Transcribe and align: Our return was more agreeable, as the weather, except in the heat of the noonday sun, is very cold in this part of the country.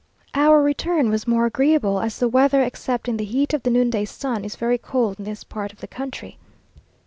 Our 0.33 0.63
return 0.63 1.11
was 1.11 1.27
more 1.27 1.45
agreeable, 1.45 1.99
as 1.99 2.17
the 2.17 2.27
weather, 2.27 2.63
except 2.63 3.07
in 3.07 3.17
the 3.17 3.23
heat 3.23 3.53
of 3.53 3.61
the 3.61 3.69
noonday 3.69 4.05
sun, 4.05 4.43
is 4.43 4.55
very 4.55 4.79
cold 4.79 5.19
in 5.19 5.25
this 5.25 5.43
part 5.43 5.71
of 5.71 5.79
the 5.79 5.87
country. 5.87 6.39